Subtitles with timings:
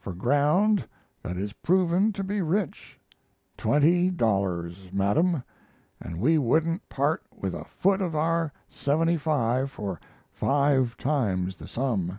[0.00, 0.84] For ground
[1.22, 2.98] that is proven to be rich.
[3.56, 5.44] Twenty dollars, Madam
[6.00, 10.00] and we wouldn't part with a foot of our 75 for
[10.32, 12.18] five times the sum.